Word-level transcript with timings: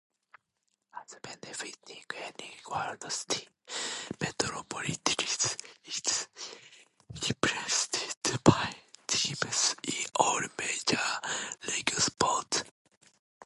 As 0.99 1.15
befitting 1.21 2.01
any 2.15 2.55
world 2.67 3.11
city, 3.11 3.47
Metropolis 4.19 4.97
is 5.85 6.27
represented 7.21 8.43
by 8.43 8.73
teams 9.05 9.75
in 9.83 10.05
all 10.15 10.39
major-league 10.57 11.91
sports. 11.99 12.63